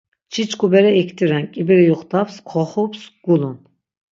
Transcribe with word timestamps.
Çiçku 0.31 0.65
bere 0.73 0.91
iktiren; 1.01 1.45
k̆ibiri 1.53 1.83
yuxtaps, 1.89 2.35
xoxups, 2.49 3.01
gulun. 3.25 3.57